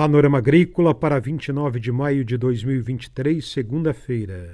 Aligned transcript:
Panorama 0.00 0.38
Agrícola 0.38 0.94
para 0.94 1.18
29 1.18 1.80
de 1.80 1.90
maio 1.90 2.24
de 2.24 2.38
2023, 2.38 3.44
segunda-feira. 3.44 4.48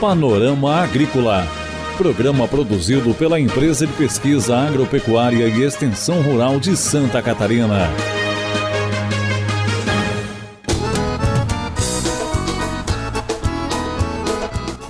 Panorama 0.00 0.76
Agrícola. 0.76 1.44
Programa 1.96 2.46
produzido 2.46 3.12
pela 3.12 3.40
Empresa 3.40 3.88
de 3.88 3.92
Pesquisa 3.94 4.56
Agropecuária 4.56 5.48
e 5.48 5.64
Extensão 5.64 6.22
Rural 6.22 6.60
de 6.60 6.76
Santa 6.76 7.20
Catarina. 7.20 7.88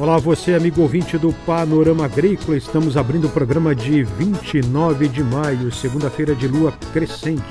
Olá, 0.00 0.16
você, 0.16 0.54
amigo 0.54 0.80
ouvinte 0.80 1.18
do 1.18 1.32
Panorama 1.44 2.04
Agrícola. 2.04 2.56
Estamos 2.56 2.96
abrindo 2.96 3.26
o 3.26 3.30
programa 3.30 3.74
de 3.74 4.04
29 4.04 5.08
de 5.08 5.24
maio, 5.24 5.72
segunda-feira 5.72 6.36
de 6.36 6.46
lua 6.46 6.70
crescente. 6.92 7.42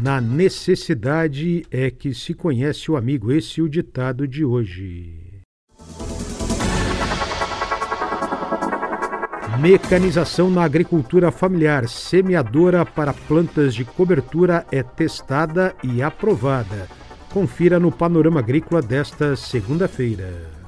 Na 0.00 0.20
necessidade 0.20 1.66
é 1.72 1.90
que 1.90 2.14
se 2.14 2.34
conhece 2.34 2.88
o 2.88 2.96
amigo, 2.96 3.32
esse 3.32 3.60
é 3.60 3.64
o 3.64 3.68
ditado 3.68 4.28
de 4.28 4.44
hoje. 4.44 5.42
Mecanização 9.58 10.48
na 10.52 10.62
agricultura 10.62 11.32
familiar, 11.32 11.88
semeadora 11.88 12.86
para 12.86 13.12
plantas 13.12 13.74
de 13.74 13.84
cobertura 13.84 14.64
é 14.70 14.84
testada 14.84 15.74
e 15.82 16.00
aprovada. 16.00 16.86
Confira 17.32 17.80
no 17.80 17.90
Panorama 17.90 18.38
Agrícola 18.38 18.80
desta 18.80 19.34
segunda-feira. 19.34 20.61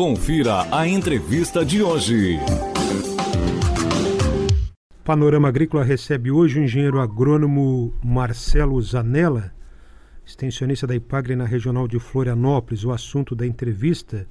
Confira 0.00 0.66
a 0.74 0.88
entrevista 0.88 1.62
de 1.62 1.82
hoje. 1.82 2.38
Panorama 5.04 5.48
Agrícola 5.48 5.84
recebe 5.84 6.30
hoje 6.30 6.58
o 6.58 6.64
engenheiro 6.64 6.98
agrônomo 6.98 7.92
Marcelo 8.02 8.80
Zanella, 8.80 9.52
extensionista 10.26 10.86
da 10.86 10.94
IPAGRE 10.94 11.36
na 11.36 11.44
regional 11.44 11.86
de 11.86 11.98
Florianópolis. 11.98 12.82
O 12.82 12.92
assunto 12.92 13.34
da 13.34 13.46
entrevista: 13.46 14.26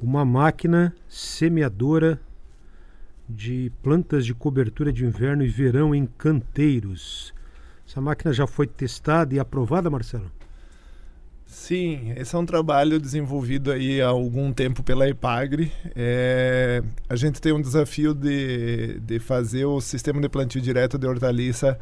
uma 0.00 0.24
máquina 0.24 0.94
semeadora 1.06 2.18
de 3.28 3.70
plantas 3.82 4.24
de 4.24 4.32
cobertura 4.32 4.90
de 4.90 5.04
inverno 5.04 5.44
e 5.44 5.48
verão 5.48 5.94
em 5.94 6.06
canteiros. 6.06 7.34
Essa 7.86 8.00
máquina 8.00 8.32
já 8.32 8.46
foi 8.46 8.66
testada 8.66 9.34
e 9.34 9.38
aprovada, 9.38 9.90
Marcelo? 9.90 10.35
Sim, 11.46 12.12
esse 12.16 12.34
é 12.34 12.38
um 12.38 12.44
trabalho 12.44 12.98
desenvolvido 12.98 13.70
aí 13.70 14.02
há 14.02 14.08
algum 14.08 14.52
tempo 14.52 14.82
pela 14.82 15.08
Ipagre. 15.08 15.72
É, 15.94 16.82
a 17.08 17.14
gente 17.14 17.40
tem 17.40 17.52
um 17.52 17.60
desafio 17.60 18.12
de, 18.12 18.98
de 19.00 19.18
fazer 19.20 19.64
o 19.64 19.80
sistema 19.80 20.20
de 20.20 20.28
plantio 20.28 20.60
direto 20.60 20.98
de 20.98 21.06
hortaliça 21.06 21.78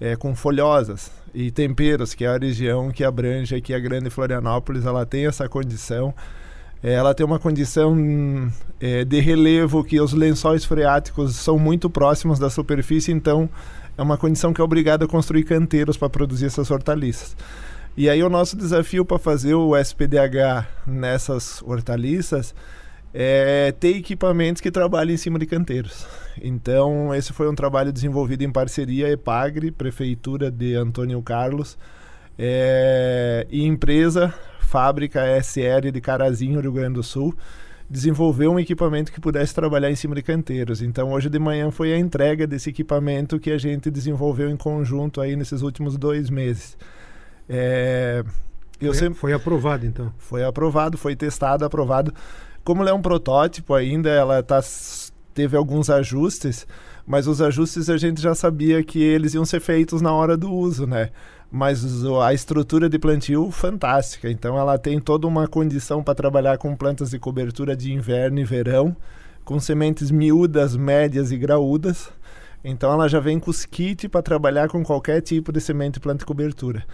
é, 0.00 0.16
com 0.16 0.34
folhosas 0.34 1.12
e 1.34 1.50
temperos, 1.50 2.14
que 2.14 2.24
é 2.24 2.28
a 2.28 2.38
região 2.38 2.90
que 2.90 3.04
abrange 3.04 3.54
aqui 3.54 3.74
a 3.74 3.78
Grande 3.78 4.10
Florianópolis. 4.10 4.86
Ela 4.86 5.04
tem 5.06 5.26
essa 5.26 5.48
condição. 5.48 6.14
É, 6.82 6.94
ela 6.94 7.14
tem 7.14 7.24
uma 7.24 7.38
condição 7.38 8.50
é, 8.80 9.04
de 9.04 9.20
relevo 9.20 9.84
que 9.84 10.00
os 10.00 10.12
lençóis 10.12 10.64
freáticos 10.64 11.36
são 11.36 11.58
muito 11.58 11.88
próximos 11.88 12.38
da 12.38 12.50
superfície, 12.50 13.12
então 13.12 13.48
é 13.96 14.02
uma 14.02 14.18
condição 14.18 14.52
que 14.52 14.60
é 14.60 14.64
obrigada 14.64 15.04
a 15.04 15.08
construir 15.08 15.44
canteiros 15.44 15.96
para 15.96 16.10
produzir 16.10 16.46
essas 16.46 16.70
hortaliças. 16.70 17.36
E 17.94 18.08
aí 18.08 18.22
o 18.22 18.30
nosso 18.30 18.56
desafio 18.56 19.04
para 19.04 19.18
fazer 19.18 19.54
o 19.54 19.76
SPDH 19.76 20.66
nessas 20.86 21.62
hortaliças 21.62 22.54
é 23.12 23.70
ter 23.78 23.96
equipamentos 23.96 24.62
que 24.62 24.70
trabalhem 24.70 25.14
em 25.14 25.18
cima 25.18 25.38
de 25.38 25.44
canteiros. 25.44 26.06
Então, 26.42 27.14
esse 27.14 27.34
foi 27.34 27.50
um 27.50 27.54
trabalho 27.54 27.92
desenvolvido 27.92 28.42
em 28.42 28.50
parceria 28.50 29.10
EPAGRE, 29.10 29.70
Prefeitura 29.70 30.50
de 30.50 30.74
Antônio 30.74 31.20
Carlos, 31.22 31.76
é, 32.38 33.46
e 33.50 33.66
empresa, 33.66 34.32
fábrica 34.60 35.20
SR 35.42 35.90
de 35.92 36.00
Carazinho, 36.00 36.60
Rio 36.60 36.72
Grande 36.72 36.94
do 36.94 37.02
Sul, 37.02 37.36
desenvolveu 37.90 38.52
um 38.52 38.58
equipamento 38.58 39.12
que 39.12 39.20
pudesse 39.20 39.54
trabalhar 39.54 39.90
em 39.90 39.96
cima 39.96 40.14
de 40.14 40.22
canteiros. 40.22 40.80
Então, 40.80 41.12
hoje 41.12 41.28
de 41.28 41.38
manhã 41.38 41.70
foi 41.70 41.92
a 41.92 41.98
entrega 41.98 42.46
desse 42.46 42.70
equipamento 42.70 43.38
que 43.38 43.50
a 43.50 43.58
gente 43.58 43.90
desenvolveu 43.90 44.48
em 44.48 44.56
conjunto 44.56 45.20
aí 45.20 45.36
nesses 45.36 45.60
últimos 45.60 45.98
dois 45.98 46.30
meses. 46.30 46.78
É, 47.48 48.24
foi, 48.78 48.94
sempre... 48.94 49.18
foi 49.18 49.32
aprovado, 49.32 49.86
então? 49.86 50.12
Foi 50.18 50.44
aprovado, 50.44 50.98
foi 50.98 51.14
testado, 51.14 51.64
aprovado. 51.64 52.12
Como 52.64 52.82
ela 52.82 52.90
é 52.90 52.94
um 52.94 53.02
protótipo 53.02 53.74
ainda, 53.74 54.10
ela 54.10 54.42
tá, 54.42 54.60
teve 55.34 55.56
alguns 55.56 55.90
ajustes, 55.90 56.66
mas 57.06 57.26
os 57.26 57.40
ajustes 57.40 57.88
a 57.88 57.96
gente 57.96 58.20
já 58.20 58.34
sabia 58.34 58.82
que 58.82 59.02
eles 59.02 59.34
iam 59.34 59.44
ser 59.44 59.60
feitos 59.60 60.00
na 60.00 60.12
hora 60.12 60.36
do 60.36 60.50
uso, 60.52 60.86
né? 60.86 61.10
Mas 61.50 61.84
a 62.22 62.32
estrutura 62.32 62.88
de 62.88 62.98
plantio, 62.98 63.50
fantástica. 63.50 64.30
Então 64.30 64.58
ela 64.58 64.78
tem 64.78 64.98
toda 64.98 65.26
uma 65.26 65.46
condição 65.46 66.02
para 66.02 66.14
trabalhar 66.14 66.56
com 66.56 66.74
plantas 66.74 67.10
de 67.10 67.18
cobertura 67.18 67.76
de 67.76 67.92
inverno 67.92 68.38
e 68.38 68.44
verão, 68.44 68.96
com 69.44 69.60
sementes 69.60 70.10
miúdas, 70.10 70.76
médias 70.76 71.30
e 71.30 71.36
graúdas. 71.36 72.10
Então 72.64 72.92
ela 72.92 73.08
já 73.08 73.20
vem 73.20 73.38
com 73.38 73.50
os 73.50 73.66
kits 73.66 74.08
para 74.08 74.22
trabalhar 74.22 74.68
com 74.68 74.82
qualquer 74.82 75.20
tipo 75.20 75.52
de 75.52 75.60
semente 75.60 75.98
e 75.98 76.00
planta 76.00 76.20
de 76.20 76.26
cobertura 76.26 76.84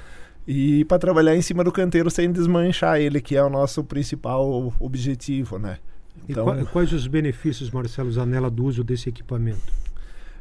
e 0.51 0.83
para 0.87 0.99
trabalhar 0.99 1.37
em 1.37 1.43
cima 1.43 1.63
do 1.63 1.71
canteiro 1.71 2.11
sem 2.11 2.33
desmanchar 2.33 2.99
ele, 2.99 3.21
que 3.21 3.37
é 3.37 3.45
o 3.45 3.51
nosso 3.51 3.85
principal 3.85 4.73
objetivo, 4.81 5.59
né? 5.59 5.77
Então, 6.27 6.59
e 6.59 6.65
quais 6.65 6.91
os 6.91 7.07
benefícios, 7.07 7.71
Marcelo 7.71 8.11
Zanella, 8.11 8.51
do 8.51 8.65
uso 8.65 8.83
desse 8.83 9.11
equipamento? 9.11 9.61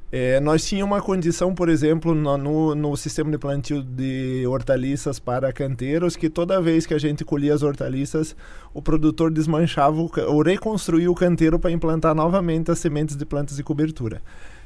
É, 0.10 0.40
nós 0.40 0.66
tínhamos 0.66 0.96
uma 0.96 1.04
condição, 1.04 1.54
por 1.54 1.68
exemplo, 1.68 2.16
no, 2.16 2.38
no, 2.38 2.74
no, 2.74 2.96
sistema 2.96 3.30
de 3.30 3.38
plantio 3.38 3.84
de 3.84 4.48
hortaliças 4.48 5.20
para 5.20 5.52
canteiros, 5.52 6.16
que 6.16 6.30
toda 6.30 6.62
vez 6.62 6.86
que 6.86 6.94
a 6.94 6.98
gente 6.98 7.26
colhia 7.26 7.54
as 7.54 7.62
hortaliças, 7.62 8.34
o 8.74 8.82
produtor 8.82 9.30
desmanchava 9.30 9.98
ou 10.00 10.42
reconstruía 10.42 11.12
o 11.12 11.16
canteiro 11.16 11.60
para 11.60 11.72
implantar 11.72 12.16
novamente 12.16 12.72
as 12.72 12.80
sementes 12.80 13.18
de 13.18 13.26
plantas 13.26 13.58
de 13.58 13.64
cobertura. 13.64 14.22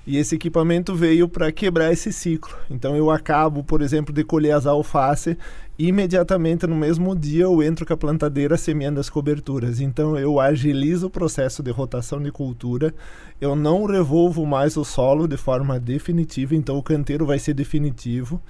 E 0.06 0.17
esse 0.17 0.35
equipamento 0.35 0.95
veio 0.95 1.28
para 1.29 1.51
quebrar 1.51 1.91
esse 1.91 2.12
ciclo. 2.12 2.56
Então 2.69 2.95
eu 2.95 3.12
acabo, 3.12 3.63
por 3.63 3.81
exemplo, 3.81 4.13
de 4.13 4.23
colher 4.23 4.56
as 4.56 4.66
alface, 4.66 5.38
imediatamente 5.78 6.66
no 6.66 6.75
mesmo 6.75 7.16
dia 7.16 7.44
eu 7.44 7.62
entro 7.62 7.85
com 7.85 7.94
a 7.94 7.97
plantadeira 7.97 8.57
semeando 8.57 9.00
as 9.00 9.09
coberturas. 9.09 9.79
Então 9.79 10.17
eu 10.17 10.39
agilizo 10.39 11.07
o 11.07 11.09
processo 11.09 11.62
de 11.62 11.72
rotação 11.72 12.22
de 12.22 12.31
cultura, 12.31 12.94
eu 13.39 13.56
não 13.56 13.85
revolvo 13.85 14.45
mais 14.45 14.75
o 14.75 14.84
solo 14.84 15.28
de 15.28 15.38
forma 15.38 15.79
definitiva, 15.79 16.56
então 16.56 16.78
o 16.78 16.83
canteiro 16.83 17.25
vai 17.25 17.38
ser 17.38 17.53
definitivo. 17.53 18.41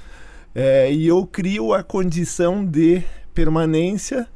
É, 0.55 0.91
e 0.91 1.07
eu 1.07 1.25
crio 1.25 1.73
a 1.73 1.83
condição 1.83 2.65
de 2.65 3.03
permanência 3.33 4.27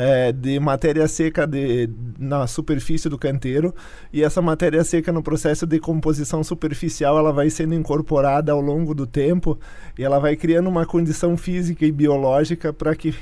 é, 0.00 0.32
de 0.32 0.58
matéria 0.58 1.06
seca 1.06 1.46
de, 1.46 1.90
na 2.18 2.46
superfície 2.46 3.06
do 3.06 3.18
canteiro 3.18 3.74
e 4.10 4.22
essa 4.24 4.40
matéria 4.40 4.82
seca 4.82 5.12
no 5.12 5.22
processo 5.22 5.66
de 5.66 5.78
composição 5.78 6.42
superficial 6.42 7.18
ela 7.18 7.34
vai 7.34 7.50
sendo 7.50 7.74
incorporada 7.74 8.50
ao 8.50 8.62
longo 8.62 8.94
do 8.94 9.06
tempo 9.06 9.58
e 9.98 10.02
ela 10.02 10.18
vai 10.18 10.36
criando 10.36 10.70
uma 10.70 10.86
condição 10.86 11.36
física 11.36 11.84
e 11.84 11.92
biológica 11.92 12.72
para 12.72 12.96
que 12.96 13.14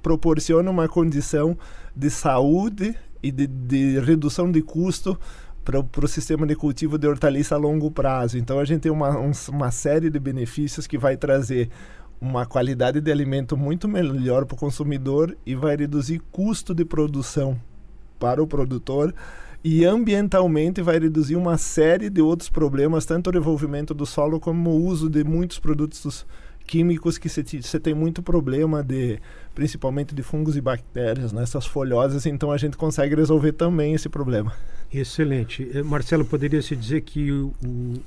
proporcione 0.00 0.68
uma 0.68 0.88
condição 0.88 1.58
de 1.94 2.08
saúde 2.08 2.94
e 3.20 3.32
de, 3.32 3.48
de 3.48 3.98
redução 3.98 4.48
de 4.48 4.62
custo 4.62 5.18
para 5.64 5.80
o 5.80 6.08
sistema 6.08 6.46
de 6.46 6.54
cultivo 6.54 6.98
de 6.98 7.06
hortaliça 7.06 7.56
a 7.56 7.58
longo 7.58 7.90
prazo. 7.90 8.38
Então 8.38 8.60
a 8.60 8.64
gente 8.64 8.82
tem 8.82 8.92
uma, 8.92 9.18
um, 9.18 9.32
uma 9.48 9.70
série 9.72 10.08
de 10.08 10.20
benefícios 10.20 10.86
que 10.86 10.98
vai 10.98 11.16
trazer 11.16 11.68
uma 12.22 12.46
qualidade 12.46 13.00
de 13.00 13.10
alimento 13.10 13.56
muito 13.56 13.88
melhor 13.88 14.44
para 14.46 14.54
o 14.54 14.58
consumidor 14.58 15.36
e 15.44 15.56
vai 15.56 15.74
reduzir 15.76 16.22
custo 16.30 16.72
de 16.72 16.84
produção 16.84 17.60
para 18.16 18.40
o 18.40 18.46
produtor 18.46 19.12
e 19.64 19.84
ambientalmente 19.84 20.80
vai 20.80 21.00
reduzir 21.00 21.34
uma 21.34 21.58
série 21.58 22.08
de 22.08 22.22
outros 22.22 22.48
problemas, 22.48 23.04
tanto 23.04 23.28
o 23.28 23.32
desenvolvimento 23.32 23.92
do 23.92 24.06
solo 24.06 24.38
como 24.38 24.70
o 24.70 24.84
uso 24.84 25.10
de 25.10 25.24
muitos 25.24 25.58
produtos 25.58 26.24
químicos 26.64 27.18
que 27.18 27.28
você 27.28 27.80
tem 27.80 27.92
muito 27.92 28.22
problema 28.22 28.84
de 28.84 29.18
principalmente 29.52 30.14
de 30.14 30.22
fungos 30.22 30.56
e 30.56 30.60
bactérias 30.60 31.32
nessas 31.32 31.66
folhosas, 31.66 32.24
então 32.24 32.52
a 32.52 32.56
gente 32.56 32.76
consegue 32.76 33.16
resolver 33.16 33.50
também 33.50 33.94
esse 33.94 34.08
problema. 34.08 34.52
Excelente. 34.94 35.68
Eh, 35.74 35.82
Marcelo, 35.82 36.24
poderia 36.24 36.62
se 36.62 36.76
dizer 36.76 37.00
que 37.00 37.32
o, 37.32 37.52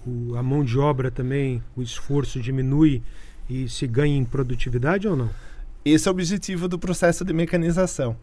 o, 0.07 0.35
a 0.37 0.41
mão 0.41 0.63
de 0.63 0.79
obra 0.79 1.11
também, 1.11 1.61
o 1.75 1.81
esforço 1.81 2.39
diminui 2.39 3.03
e 3.49 3.69
se 3.69 3.87
ganha 3.87 4.17
em 4.17 4.25
produtividade 4.25 5.07
ou 5.07 5.15
não? 5.15 5.29
Esse 5.83 6.07
é 6.07 6.11
o 6.11 6.13
objetivo 6.13 6.67
do 6.67 6.79
processo 6.79 7.23
de 7.23 7.31
mecanização. 7.31 8.15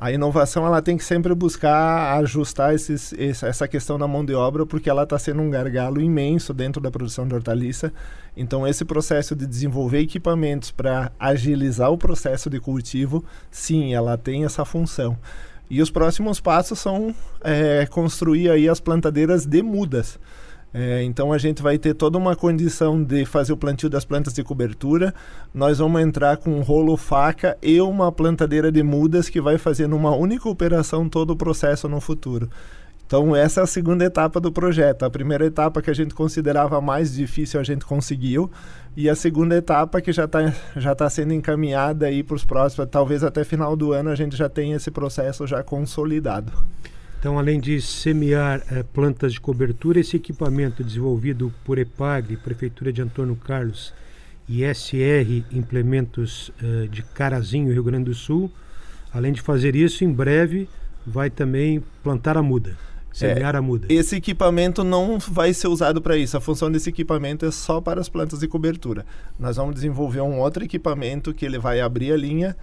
A 0.00 0.12
inovação 0.12 0.64
ela 0.64 0.80
tem 0.80 0.96
que 0.96 1.04
sempre 1.04 1.34
buscar 1.34 2.16
ajustar 2.18 2.72
esses, 2.72 3.12
essa 3.42 3.66
questão 3.66 3.98
da 3.98 4.06
mão 4.06 4.24
de 4.24 4.32
obra, 4.32 4.64
porque 4.64 4.88
ela 4.88 5.02
está 5.02 5.18
sendo 5.18 5.42
um 5.42 5.50
gargalo 5.50 6.00
imenso 6.00 6.54
dentro 6.54 6.80
da 6.80 6.88
produção 6.88 7.26
de 7.26 7.34
hortaliça. 7.34 7.92
Então, 8.36 8.64
esse 8.64 8.84
processo 8.84 9.34
de 9.34 9.44
desenvolver 9.44 9.98
equipamentos 9.98 10.70
para 10.70 11.10
agilizar 11.18 11.90
o 11.90 11.98
processo 11.98 12.48
de 12.48 12.60
cultivo, 12.60 13.24
sim, 13.50 13.92
ela 13.92 14.16
tem 14.16 14.44
essa 14.44 14.64
função. 14.64 15.18
E 15.68 15.82
os 15.82 15.90
próximos 15.90 16.40
passos 16.40 16.78
são 16.78 17.12
é, 17.40 17.84
construir 17.86 18.50
aí 18.50 18.68
as 18.68 18.78
plantadeiras 18.78 19.44
de 19.44 19.62
mudas. 19.62 20.16
É, 20.72 21.02
então 21.02 21.32
a 21.32 21.38
gente 21.38 21.62
vai 21.62 21.78
ter 21.78 21.94
toda 21.94 22.18
uma 22.18 22.36
condição 22.36 23.02
de 23.02 23.24
fazer 23.24 23.52
o 23.52 23.56
plantio 23.56 23.88
das 23.88 24.04
plantas 24.04 24.34
de 24.34 24.42
cobertura. 24.42 25.14
Nós 25.52 25.78
vamos 25.78 26.00
entrar 26.00 26.36
com 26.36 26.50
um 26.50 26.60
rolo 26.60 26.96
faca 26.96 27.56
e 27.62 27.80
uma 27.80 28.12
plantadeira 28.12 28.70
de 28.70 28.82
mudas 28.82 29.28
que 29.28 29.40
vai 29.40 29.56
fazer 29.56 29.86
numa 29.86 30.14
única 30.14 30.48
operação 30.48 31.08
todo 31.08 31.30
o 31.30 31.36
processo 31.36 31.88
no 31.88 32.00
futuro. 32.00 32.50
Então 33.06 33.34
essa 33.34 33.60
é 33.60 33.64
a 33.64 33.66
segunda 33.66 34.04
etapa 34.04 34.38
do 34.38 34.52
projeto. 34.52 35.04
A 35.04 35.10
primeira 35.10 35.46
etapa 35.46 35.80
que 35.80 35.88
a 35.88 35.94
gente 35.94 36.14
considerava 36.14 36.78
mais 36.78 37.14
difícil 37.14 37.58
a 37.58 37.64
gente 37.64 37.86
conseguiu 37.86 38.50
e 38.94 39.08
a 39.08 39.14
segunda 39.14 39.56
etapa 39.56 40.02
que 40.02 40.12
já 40.12 40.26
está 40.26 40.52
já 40.76 40.94
tá 40.94 41.08
sendo 41.08 41.32
encaminhada 41.32 42.04
aí 42.04 42.22
para 42.22 42.36
os 42.36 42.44
próximos, 42.44 42.86
talvez 42.90 43.24
até 43.24 43.44
final 43.44 43.74
do 43.74 43.94
ano 43.94 44.10
a 44.10 44.14
gente 44.14 44.36
já 44.36 44.50
tenha 44.50 44.76
esse 44.76 44.90
processo 44.90 45.46
já 45.46 45.62
consolidado. 45.62 46.52
Então, 47.18 47.36
além 47.36 47.58
de 47.58 47.80
semear 47.80 48.62
eh, 48.70 48.84
plantas 48.84 49.32
de 49.32 49.40
cobertura, 49.40 49.98
esse 49.98 50.16
equipamento 50.16 50.84
desenvolvido 50.84 51.52
por 51.64 51.76
EPAGRE, 51.76 52.36
Prefeitura 52.36 52.92
de 52.92 53.02
Antônio 53.02 53.34
Carlos 53.34 53.92
e 54.48 54.62
SR 54.62 55.44
Implementos 55.50 56.52
eh, 56.62 56.86
de 56.86 57.02
Carazinho, 57.02 57.72
Rio 57.72 57.82
Grande 57.82 58.04
do 58.04 58.14
Sul, 58.14 58.48
além 59.12 59.32
de 59.32 59.40
fazer 59.40 59.74
isso, 59.74 60.04
em 60.04 60.12
breve 60.12 60.68
vai 61.04 61.28
também 61.28 61.82
plantar 62.04 62.36
a 62.36 62.42
muda. 62.42 62.76
Semear 63.12 63.56
é, 63.56 63.58
a 63.58 63.62
muda. 63.62 63.88
Esse 63.90 64.14
equipamento 64.14 64.84
não 64.84 65.18
vai 65.18 65.52
ser 65.52 65.66
usado 65.66 66.00
para 66.00 66.16
isso. 66.16 66.36
A 66.36 66.40
função 66.40 66.70
desse 66.70 66.90
equipamento 66.90 67.44
é 67.44 67.50
só 67.50 67.80
para 67.80 68.00
as 68.00 68.08
plantas 68.08 68.38
de 68.38 68.46
cobertura. 68.46 69.04
Nós 69.36 69.56
vamos 69.56 69.74
desenvolver 69.74 70.20
um 70.20 70.38
outro 70.38 70.62
equipamento 70.62 71.34
que 71.34 71.44
ele 71.44 71.58
vai 71.58 71.80
abrir 71.80 72.12
a 72.12 72.16
linha 72.16 72.56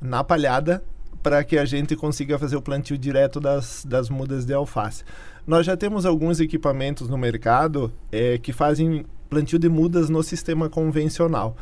na 0.00 0.22
palhada 0.22 0.82
para 1.22 1.44
que 1.44 1.56
a 1.56 1.64
gente 1.64 1.94
consiga 1.94 2.38
fazer 2.38 2.56
o 2.56 2.62
plantio 2.62 2.98
direto 2.98 3.40
das, 3.40 3.84
das 3.86 4.10
mudas 4.10 4.44
de 4.44 4.52
alface. 4.52 5.04
Nós 5.46 5.66
já 5.66 5.76
temos 5.76 6.04
alguns 6.06 6.40
equipamentos 6.40 7.08
no 7.08 7.18
mercado 7.18 7.92
é, 8.10 8.38
que 8.38 8.52
fazem 8.52 9.04
plantio 9.28 9.58
de 9.58 9.68
mudas 9.68 10.10
no 10.10 10.22
sistema 10.22 10.68
convencional. 10.68 11.56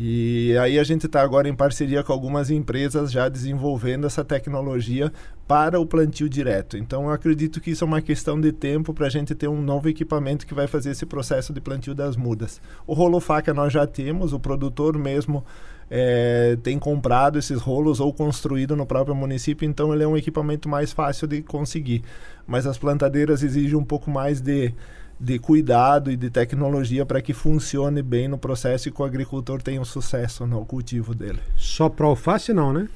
E 0.00 0.56
aí 0.58 0.78
a 0.78 0.84
gente 0.84 1.06
está 1.06 1.22
agora 1.22 1.48
em 1.48 1.54
parceria 1.56 2.04
com 2.04 2.12
algumas 2.12 2.50
empresas 2.50 3.10
já 3.10 3.28
desenvolvendo 3.28 4.06
essa 4.06 4.24
tecnologia 4.24 5.12
para 5.44 5.80
o 5.80 5.84
plantio 5.84 6.28
direto. 6.28 6.78
Então 6.78 7.06
eu 7.06 7.10
acredito 7.10 7.60
que 7.60 7.72
isso 7.72 7.82
é 7.82 7.86
uma 7.86 8.00
questão 8.00 8.40
de 8.40 8.52
tempo 8.52 8.94
para 8.94 9.08
a 9.08 9.10
gente 9.10 9.34
ter 9.34 9.48
um 9.48 9.60
novo 9.60 9.88
equipamento 9.88 10.46
que 10.46 10.54
vai 10.54 10.68
fazer 10.68 10.92
esse 10.92 11.04
processo 11.04 11.52
de 11.52 11.60
plantio 11.60 11.96
das 11.96 12.16
mudas. 12.16 12.60
O 12.86 12.94
rolo 12.94 13.18
faca 13.18 13.52
nós 13.52 13.72
já 13.72 13.88
temos, 13.88 14.32
o 14.32 14.38
produtor 14.38 14.96
mesmo 14.96 15.44
é, 15.90 16.56
tem 16.62 16.78
comprado 16.78 17.38
esses 17.38 17.60
rolos 17.60 18.00
ou 18.00 18.12
construído 18.12 18.76
no 18.76 18.86
próprio 18.86 19.14
município, 19.14 19.68
então 19.68 19.92
ele 19.92 20.02
é 20.02 20.08
um 20.08 20.16
equipamento 20.16 20.68
mais 20.68 20.92
fácil 20.92 21.26
de 21.26 21.42
conseguir. 21.42 22.02
Mas 22.46 22.66
as 22.66 22.78
plantadeiras 22.78 23.42
exigem 23.42 23.76
um 23.76 23.84
pouco 23.84 24.10
mais 24.10 24.40
de 24.40 24.74
de 25.20 25.38
cuidado 25.38 26.10
e 26.10 26.16
de 26.16 26.30
tecnologia 26.30 27.04
para 27.04 27.20
que 27.20 27.32
funcione 27.32 28.02
bem 28.02 28.28
no 28.28 28.38
processo 28.38 28.88
e 28.88 28.92
que 28.92 29.02
o 29.02 29.04
agricultor 29.04 29.60
tenha 29.60 29.80
um 29.80 29.84
sucesso 29.84 30.46
no 30.46 30.64
cultivo 30.64 31.14
dele. 31.14 31.40
Só 31.56 31.88
para 31.88 32.06
alface 32.06 32.52
não, 32.52 32.72
né? 32.72 32.88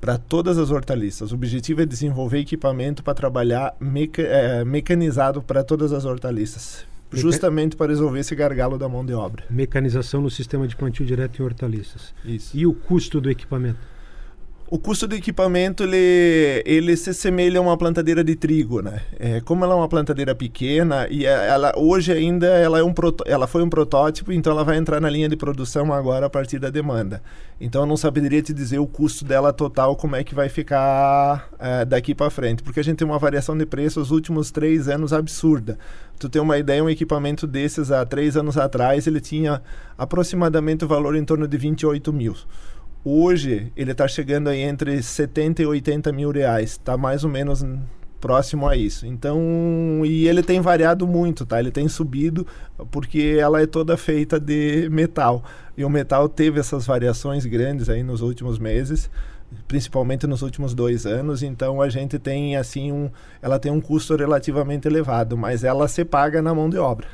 Para 0.00 0.18
todas 0.18 0.58
as 0.58 0.70
hortaliças. 0.70 1.32
O 1.32 1.34
objetivo 1.34 1.82
é 1.82 1.86
desenvolver 1.86 2.38
equipamento 2.38 3.02
para 3.02 3.14
trabalhar 3.14 3.74
meca 3.80 4.22
é, 4.22 4.64
mecanizado 4.64 5.42
para 5.42 5.62
todas 5.62 5.92
as 5.92 6.04
hortaliças. 6.04 6.86
Justamente 7.12 7.76
para 7.76 7.90
resolver 7.90 8.20
esse 8.20 8.34
gargalo 8.34 8.78
da 8.78 8.88
mão 8.88 9.04
de 9.04 9.12
obra. 9.12 9.44
Mecanização 9.48 10.20
no 10.20 10.30
sistema 10.30 10.66
de 10.68 10.76
plantio 10.76 11.06
direto 11.06 11.40
em 11.40 11.44
hortaliças. 11.44 12.14
Isso. 12.24 12.56
E 12.56 12.66
o 12.66 12.74
custo 12.74 13.20
do 13.20 13.30
equipamento? 13.30 13.78
O 14.70 14.78
custo 14.78 15.06
do 15.06 15.14
equipamento 15.14 15.82
ele, 15.82 16.62
ele 16.66 16.96
se 16.96 17.10
assemelha 17.10 17.58
a 17.58 17.62
uma 17.62 17.76
plantadeira 17.76 18.22
de 18.22 18.36
trigo, 18.36 18.82
né? 18.82 19.00
É, 19.18 19.40
como 19.40 19.64
ela 19.64 19.72
é 19.74 19.76
uma 19.76 19.88
plantadeira 19.88 20.34
pequena 20.34 21.06
e 21.10 21.24
é, 21.24 21.48
ela 21.48 21.72
hoje 21.76 22.12
ainda 22.12 22.46
ela 22.46 22.78
é 22.78 22.84
um 22.84 22.92
ela 23.24 23.46
foi 23.46 23.62
um 23.62 23.70
protótipo, 23.70 24.30
então 24.30 24.52
ela 24.52 24.64
vai 24.64 24.76
entrar 24.76 25.00
na 25.00 25.08
linha 25.08 25.28
de 25.28 25.36
produção 25.36 25.92
agora 25.92 26.26
a 26.26 26.30
partir 26.30 26.58
da 26.58 26.68
demanda. 26.68 27.22
Então 27.58 27.82
eu 27.82 27.86
não 27.86 27.96
saberia 27.96 28.42
te 28.42 28.52
dizer 28.52 28.78
o 28.78 28.86
custo 28.86 29.24
dela 29.24 29.52
total 29.52 29.96
como 29.96 30.16
é 30.16 30.22
que 30.22 30.34
vai 30.34 30.48
ficar 30.48 31.48
é, 31.58 31.84
daqui 31.84 32.14
para 32.14 32.28
frente, 32.28 32.62
porque 32.62 32.80
a 32.80 32.84
gente 32.84 32.98
tem 32.98 33.06
uma 33.06 33.18
variação 33.18 33.56
de 33.56 33.64
preço 33.64 34.00
nos 34.00 34.10
últimos 34.10 34.50
três 34.50 34.86
anos 34.86 35.12
absurda. 35.12 35.78
Tu 36.18 36.28
tem 36.28 36.42
uma 36.42 36.58
ideia, 36.58 36.84
um 36.84 36.90
equipamento 36.90 37.46
desses 37.46 37.90
há 37.90 38.04
três 38.04 38.36
anos 38.36 38.58
atrás 38.58 39.06
ele 39.06 39.20
tinha 39.20 39.62
aproximadamente 39.96 40.84
o 40.84 40.88
valor 40.88 41.16
em 41.16 41.24
torno 41.24 41.48
de 41.48 41.56
28 41.56 42.12
mil. 42.12 42.34
Hoje 43.04 43.72
ele 43.76 43.92
está 43.92 44.08
chegando 44.08 44.48
aí 44.48 44.60
entre 44.60 45.02
70 45.02 45.62
e 45.62 45.66
80 45.66 46.12
mil 46.12 46.30
reais, 46.30 46.72
está 46.72 46.96
mais 46.96 47.24
ou 47.24 47.30
menos 47.30 47.64
próximo 48.20 48.68
a 48.68 48.76
isso. 48.76 49.06
Então, 49.06 49.40
e 50.04 50.26
ele 50.26 50.42
tem 50.42 50.60
variado 50.60 51.06
muito, 51.06 51.46
tá? 51.46 51.58
Ele 51.58 51.70
tem 51.70 51.88
subido 51.88 52.46
porque 52.90 53.36
ela 53.40 53.62
é 53.62 53.66
toda 53.66 53.96
feita 53.96 54.38
de 54.38 54.88
metal. 54.90 55.42
E 55.76 55.84
o 55.84 55.90
metal 55.90 56.28
teve 56.28 56.60
essas 56.60 56.86
variações 56.86 57.46
grandes 57.46 57.88
aí 57.88 58.02
nos 58.02 58.20
últimos 58.20 58.58
meses, 58.58 59.08
principalmente 59.66 60.26
nos 60.26 60.42
últimos 60.42 60.74
dois 60.74 61.06
anos. 61.06 61.42
Então, 61.42 61.80
a 61.80 61.88
gente 61.88 62.18
tem 62.18 62.56
assim 62.56 62.92
um, 62.92 63.10
ela 63.40 63.58
tem 63.58 63.70
um 63.70 63.80
custo 63.80 64.16
relativamente 64.16 64.88
elevado, 64.88 65.36
mas 65.36 65.64
ela 65.64 65.86
se 65.88 66.04
paga 66.04 66.42
na 66.42 66.54
mão 66.54 66.68
de 66.68 66.78
obra. 66.78 67.06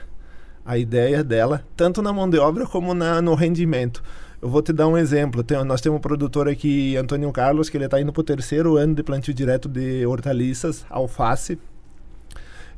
A 0.64 0.78
ideia 0.78 1.22
dela, 1.22 1.62
tanto 1.76 2.00
na 2.00 2.10
mão 2.10 2.28
de 2.28 2.38
obra 2.38 2.66
como 2.66 2.94
na, 2.94 3.20
no 3.20 3.34
rendimento. 3.34 4.02
Eu 4.44 4.50
vou 4.50 4.60
te 4.60 4.74
dar 4.74 4.86
um 4.86 4.98
exemplo. 4.98 5.42
Tem, 5.42 5.64
nós 5.64 5.80
temos 5.80 5.96
um 5.96 6.02
produtor 6.02 6.50
aqui, 6.50 6.98
Antônio 6.98 7.32
Carlos, 7.32 7.70
que 7.70 7.78
ele 7.78 7.86
está 7.86 7.98
indo 7.98 8.12
para 8.12 8.20
o 8.20 8.24
terceiro 8.24 8.76
ano 8.76 8.94
de 8.94 9.02
plantio 9.02 9.32
direto 9.32 9.70
de 9.70 10.04
hortaliças, 10.04 10.84
alface. 10.90 11.58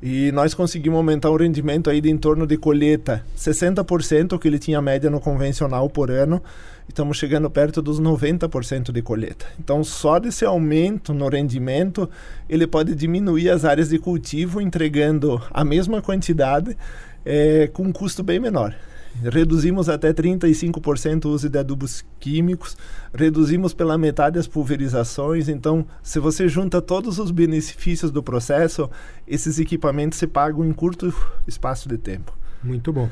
E 0.00 0.30
nós 0.30 0.54
conseguimos 0.54 0.96
aumentar 0.96 1.28
o 1.28 1.36
rendimento 1.36 1.90
aí 1.90 2.00
de 2.00 2.08
em 2.08 2.16
torno 2.16 2.46
de 2.46 2.56
colheita 2.56 3.26
60% 3.36 4.38
que 4.38 4.46
ele 4.46 4.60
tinha 4.60 4.80
média 4.80 5.10
no 5.10 5.18
convencional 5.18 5.90
por 5.90 6.08
ano. 6.08 6.40
Estamos 6.88 7.16
chegando 7.16 7.50
perto 7.50 7.82
dos 7.82 8.00
90% 8.00 8.92
de 8.92 9.02
colheita. 9.02 9.46
Então, 9.58 9.82
só 9.82 10.20
desse 10.20 10.44
aumento 10.44 11.12
no 11.12 11.28
rendimento, 11.28 12.08
ele 12.48 12.68
pode 12.68 12.94
diminuir 12.94 13.50
as 13.50 13.64
áreas 13.64 13.88
de 13.88 13.98
cultivo, 13.98 14.60
entregando 14.60 15.42
a 15.50 15.64
mesma 15.64 16.00
quantidade 16.00 16.76
é, 17.24 17.68
com 17.72 17.82
um 17.82 17.92
custo 17.92 18.22
bem 18.22 18.38
menor. 18.38 18.72
Reduzimos 19.22 19.88
até 19.88 20.12
35% 20.12 21.24
o 21.24 21.28
uso 21.30 21.48
de 21.48 21.58
adubos 21.58 22.04
químicos, 22.20 22.76
reduzimos 23.14 23.72
pela 23.72 23.96
metade 23.96 24.38
as 24.38 24.46
pulverizações. 24.46 25.48
Então, 25.48 25.86
se 26.02 26.18
você 26.18 26.48
junta 26.48 26.82
todos 26.82 27.18
os 27.18 27.30
benefícios 27.30 28.10
do 28.10 28.22
processo, 28.22 28.90
esses 29.26 29.58
equipamentos 29.58 30.18
se 30.18 30.26
pagam 30.26 30.64
em 30.64 30.72
curto 30.72 31.12
espaço 31.46 31.88
de 31.88 31.96
tempo. 31.96 32.36
Muito 32.62 32.92
bom. 32.92 33.08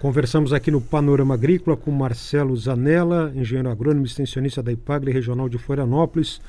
Conversamos 0.00 0.52
aqui 0.52 0.70
no 0.70 0.80
Panorama 0.80 1.34
Agrícola 1.34 1.76
com 1.76 1.90
Marcelo 1.90 2.56
Zanella, 2.56 3.32
engenheiro 3.34 3.68
agrônomo 3.68 4.06
extensionista 4.06 4.62
da 4.62 4.70
Ipagre 4.70 5.10
Regional 5.10 5.48
de 5.48 5.58
Florianópolis, 5.58 6.40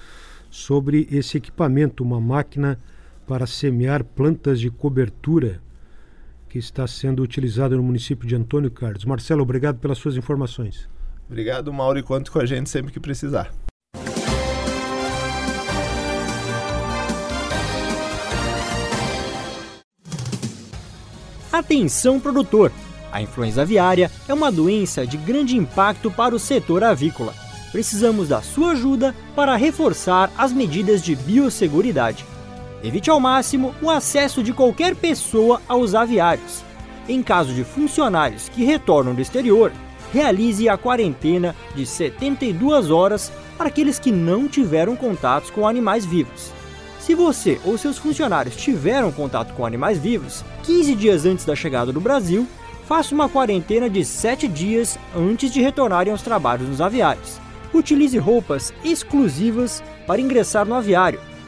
sobre 0.51 1.07
esse 1.11 1.37
equipamento, 1.37 2.03
uma 2.03 2.21
máquina 2.21 2.79
para 3.27 3.47
semear 3.47 4.03
plantas 4.03 4.59
de 4.59 4.69
cobertura 4.69 5.61
que 6.49 6.57
está 6.57 6.87
sendo 6.87 7.21
utilizado 7.21 7.77
no 7.77 7.83
município 7.83 8.27
de 8.27 8.35
Antônio 8.35 8.71
Carlos. 8.71 9.05
Marcelo, 9.05 9.43
obrigado 9.43 9.77
pelas 9.77 9.99
suas 9.99 10.17
informações. 10.17 10.89
Obrigado, 11.27 11.71
Mauro, 11.71 11.99
e 11.99 12.03
conto 12.03 12.31
com 12.31 12.39
a 12.39 12.45
gente 12.45 12.69
sempre 12.69 12.91
que 12.91 12.99
precisar. 12.99 13.53
Atenção 21.51 22.19
produtor! 22.19 22.71
A 23.11 23.21
influenza 23.21 23.63
aviária 23.63 24.09
é 24.27 24.33
uma 24.33 24.51
doença 24.51 25.05
de 25.05 25.17
grande 25.17 25.55
impacto 25.57 26.09
para 26.09 26.35
o 26.35 26.39
setor 26.39 26.83
avícola. 26.83 27.33
Precisamos 27.71 28.29
da 28.29 28.41
sua 28.41 28.71
ajuda 28.71 29.15
para 29.35 29.55
reforçar 29.55 30.31
as 30.37 30.51
medidas 30.51 31.01
de 31.01 31.15
biosseguridade. 31.15 32.25
Evite 32.81 33.09
ao 33.09 33.19
máximo 33.19 33.75
o 33.81 33.89
acesso 33.89 34.41
de 34.41 34.53
qualquer 34.53 34.95
pessoa 34.95 35.61
aos 35.67 35.93
aviários. 35.93 36.63
Em 37.09 37.21
caso 37.21 37.53
de 37.53 37.63
funcionários 37.63 38.47
que 38.47 38.63
retornam 38.63 39.13
do 39.13 39.21
exterior, 39.21 39.71
realize 40.13 40.69
a 40.69 40.77
quarentena 40.77 41.55
de 41.75 41.85
72 41.85 42.89
horas 42.89 43.31
para 43.57 43.67
aqueles 43.67 43.99
que 43.99 44.11
não 44.11 44.47
tiveram 44.47 44.95
contatos 44.95 45.49
com 45.49 45.67
animais 45.67 46.05
vivos. 46.05 46.53
Se 46.99 47.13
você 47.13 47.59
ou 47.65 47.77
seus 47.77 47.97
funcionários 47.97 48.55
tiveram 48.55 49.11
contato 49.11 49.53
com 49.55 49.65
animais 49.65 49.97
vivos 49.97 50.45
15 50.63 50.95
dias 50.95 51.25
antes 51.25 51.43
da 51.43 51.55
chegada 51.55 51.91
do 51.91 51.99
Brasil, 51.99 52.47
faça 52.87 53.13
uma 53.13 53.27
quarentena 53.27 53.89
de 53.89 54.05
7 54.05 54.47
dias 54.47 54.97
antes 55.15 55.51
de 55.51 55.61
retornarem 55.61 56.13
aos 56.13 56.21
trabalhos 56.21 56.69
nos 56.69 56.79
aviários. 56.79 57.39
Utilize 57.73 58.17
roupas 58.17 58.73
exclusivas 58.83 59.83
para 60.07 60.21
ingressar 60.21 60.65
no 60.65 60.75
aviário 60.75 61.19